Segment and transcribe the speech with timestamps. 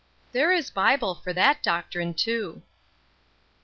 [0.31, 2.63] "THERE is Bible for that doctrine too."